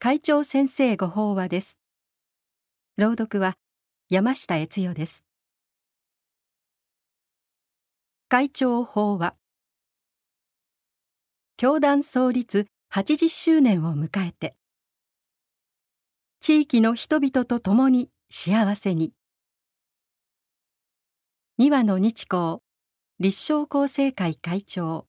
[0.00, 1.76] 会長先生ご法話です。
[2.96, 3.56] 朗読は
[4.08, 5.24] 山下悦代です。
[8.28, 9.34] 会長法話。
[11.56, 14.54] 教団創立80周年を迎えて
[16.38, 19.12] 地域の人々と共に幸せに。
[21.58, 22.58] 二羽の日光
[23.18, 25.07] 立正厚生会会長。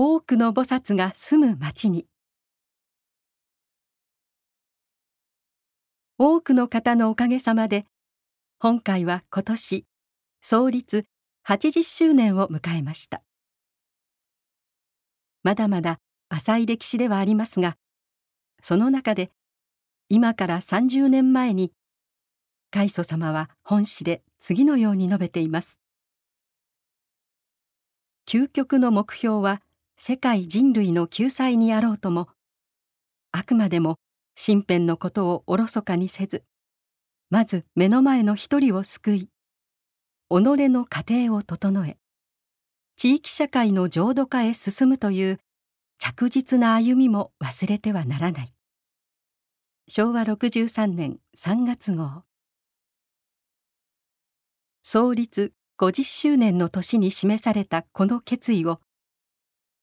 [0.00, 2.06] 多くの菩薩が住む町に。
[6.18, 7.84] 多くの方のおかげさまで
[8.60, 9.86] 本会は今年
[10.40, 11.04] 創立
[11.48, 13.24] 80周年を迎えました。
[15.42, 17.76] まだまだ浅い歴史ではありますが
[18.62, 19.30] その中で
[20.08, 21.72] 今から30年前に
[22.70, 25.76] 開祖様は本詩で次のように述べています。
[28.28, 29.60] 究極の目標は
[29.98, 32.28] 世界人類の救済にあろうとも
[33.32, 33.98] あくまでも
[34.36, 36.44] 身辺のことをおろそかにせず
[37.30, 39.28] まず目の前の一人を救い己
[40.30, 41.98] の家庭を整え
[42.96, 45.38] 地域社会の浄土化へ進むという
[45.98, 48.52] 着実な歩みも忘れてはならない。
[49.88, 52.24] 昭和63年3月号。
[54.82, 58.80] 創立50周年の年に示されたこの決意を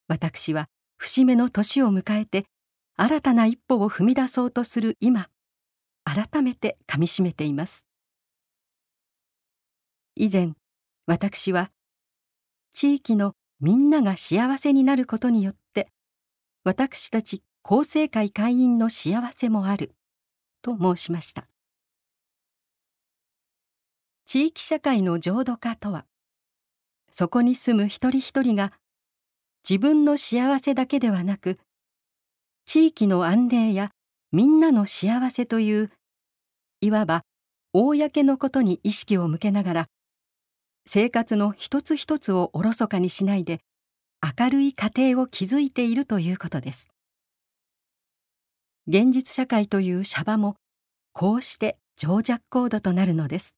[0.08, 0.68] 私は
[0.98, 2.46] 節目の年を迎えて
[2.96, 5.28] 新たな一歩を踏み出そうとする今
[6.04, 7.84] 改めてかみしめています。
[10.14, 10.52] 以前
[11.06, 11.70] 私は
[12.72, 15.88] 地域のみんなが幸せになることによって
[16.64, 19.92] 私たち厚生会会員の幸せもある
[20.62, 21.48] と申しました。
[24.24, 26.06] 地域社会の浄土化とは
[27.10, 28.72] そこに住む一人一人が
[29.68, 31.58] 自分の幸せだけではなく
[32.66, 33.90] 地域の安寧や
[34.30, 35.90] みんなの幸せという
[36.80, 37.22] いわば
[37.72, 39.86] 公のことに意識を向けながら
[40.86, 43.58] 生活の一つ一つをおろそかにしないで
[44.38, 46.88] 明るい家庭を築いているということです。
[48.86, 50.54] 現実社会というシャバも
[51.12, 53.56] こうして情弱コードとなるのです。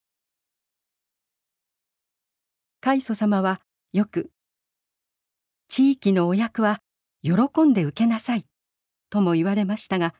[2.81, 3.61] 開祖様は
[3.93, 4.31] よく
[5.69, 6.79] 地域のお役は
[7.23, 7.33] 喜
[7.65, 8.45] んで受けなさい。
[9.11, 10.15] とも言われましたが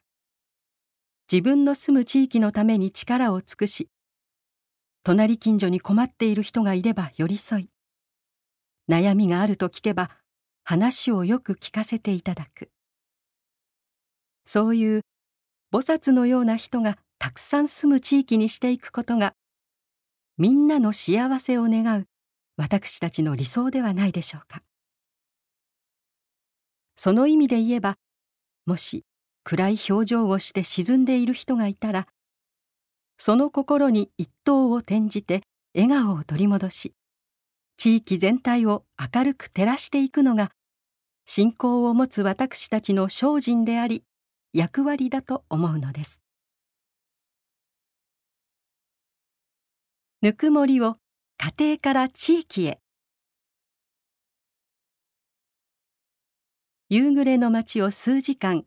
[1.31, 3.89] 自分の住む地域のために力を尽くし
[5.05, 7.69] 隣近所に困っている人がいれば寄り添い
[8.89, 10.09] 悩みがあると聞けば
[10.65, 12.71] 話をよく聞かせていただく。
[14.47, 15.01] そういう
[15.73, 19.35] 菩薩のような人がたくさん住む地域にしていくことが
[20.39, 22.07] みんなの幸せを願う
[22.57, 24.63] 私たちの理想ではないでしょうか。
[27.01, 27.95] その意味で言えば
[28.67, 29.05] もし
[29.45, 32.09] 暗い表情をして沈んでいる人がいたら
[33.19, 35.43] その心に一刀を転じて
[35.77, 36.95] 笑顔を取り戻し
[37.77, 40.51] 地域全体を明るく照らしていくのが
[41.25, 44.03] 信仰を持つ私たちの精進であり
[44.53, 46.21] 役割だと思うのです。
[50.21, 50.97] ぬくもりを
[51.37, 52.81] 家庭から地域へ
[56.91, 58.65] 夕暮れの街を数時間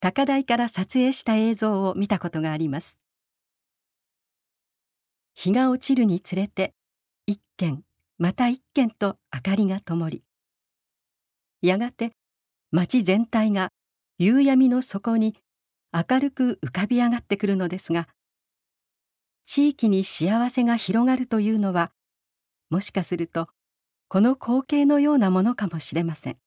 [0.00, 2.98] 高台から撮影した映像を見たことがあります。
[5.34, 6.74] 日が落ちるにつれて
[7.26, 7.84] 一軒
[8.18, 10.24] また一軒と明かりが灯り
[11.62, 12.10] やがて
[12.72, 13.68] 街全体が
[14.18, 15.36] 夕闇の底に
[15.92, 18.08] 明るく浮かび上がってくるのですが
[19.46, 21.92] 地域に幸せが広がるというのは
[22.68, 23.46] もしかすると
[24.08, 26.38] この光景のようなものかもしれません。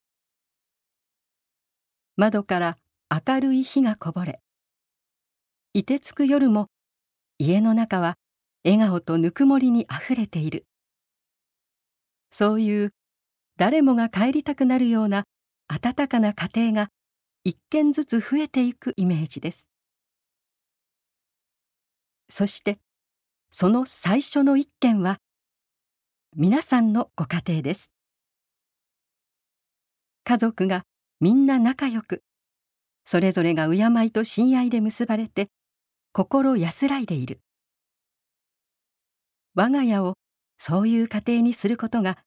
[2.17, 2.77] 窓から
[3.09, 4.41] 明るい火がこぼれ
[5.73, 6.67] 凍てつく夜も
[7.39, 8.15] 家の中は
[8.63, 10.65] 笑顔とぬくもりにあふれている。
[12.31, 12.93] そういう
[13.57, 15.23] 誰もが帰りたくなるような
[15.67, 16.89] 温かな家庭が
[17.43, 19.67] 一軒ずつ増えていくイメージです。
[22.29, 22.77] そして
[23.51, 25.17] その最初の一軒は
[26.35, 27.91] 皆さんのご家庭です。
[30.23, 30.83] 家族が
[31.21, 32.23] みんな仲良く。
[33.05, 35.49] それぞれが敬いと親愛で結ばれて
[36.13, 37.41] 心安らいでいる。
[39.53, 40.15] 我が家を
[40.57, 42.17] そういう家庭にすることが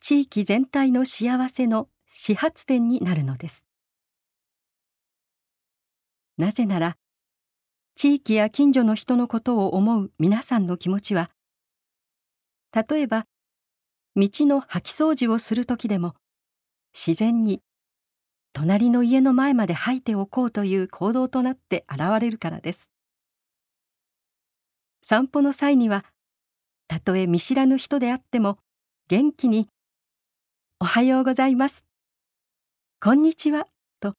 [0.00, 3.64] 地域全体の幸せの始発点になるのです。
[6.36, 6.96] なぜなら
[7.94, 11.30] 地域や近所の人のことを思う皆さんの気持ちは
[12.74, 13.26] 例えば
[14.16, 16.14] 道の掃き掃除をする時でも
[16.92, 17.62] 自然に
[18.52, 22.90] 隣の家の前まで吐いておこうという行動となって現れるからです。
[25.02, 26.04] 散歩の際には
[26.88, 28.58] たとえ見知らぬ人であっても
[29.08, 29.68] 元気に
[30.78, 31.84] 「おはようございます」
[33.00, 33.66] 「こんにちは」
[34.00, 34.14] と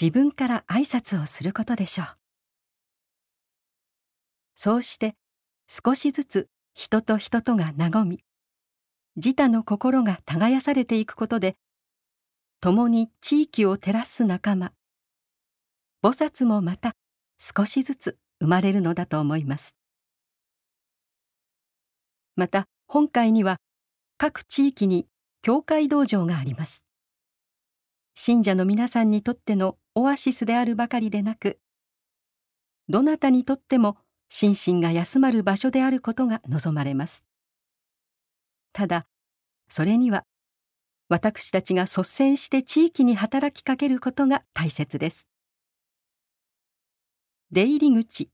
[0.00, 2.16] 自分から挨拶をすることでしょう。
[4.54, 5.16] そうして
[5.68, 8.22] 少しずつ人と人とが和み
[9.16, 11.56] 自他の心が耕されていくことで
[12.62, 14.74] 共に地域を照らす仲間。
[16.02, 16.92] 菩薩もまた
[17.38, 19.74] 少しずつ生まれるのだと思います。
[22.36, 23.56] また本会には
[24.18, 25.06] 各地域に
[25.40, 26.84] 教会道場があります。
[28.14, 31.58] 信者の皆さんにとってのオアシスであるばかりでなく
[32.90, 33.96] どなたにとっても
[34.28, 37.24] 心身が休まる場所であることが望まれます。
[38.74, 39.06] ただ
[39.70, 40.26] それには
[41.10, 45.26] 私たちが率先して地域に働きかけることが大切です。
[47.50, 48.30] 出入り口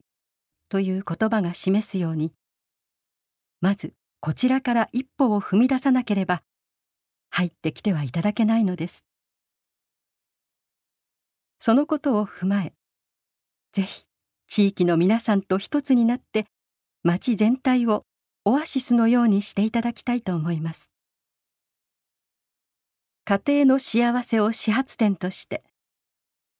[0.68, 2.34] という言葉が示すように
[3.62, 6.42] まずこちらから一歩を踏み出さなければ
[7.30, 9.06] 入ってきてはいただけないのです。
[11.58, 12.74] そのことを踏まえ
[13.72, 14.04] ぜひ
[14.48, 16.44] 地域の皆さんと一つになって
[17.02, 18.02] 町全体を
[18.44, 20.90] オアシスのようにしていただきたいと思います。
[23.28, 25.64] 家庭の幸せを始発点として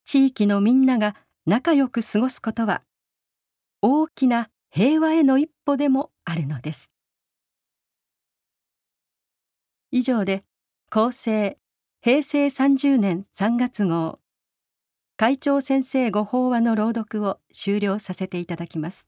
[0.05, 1.15] 地域のみんなが
[1.47, 2.83] 仲良く過ごすことは
[3.83, 6.91] 大きな平和への一歩でもあるのです。
[9.93, 10.43] 以上で
[10.91, 11.57] 厚生
[12.03, 14.19] 平成30年3月号
[15.17, 19.07] 会長先生ご法話の朗読を終了させていただきます。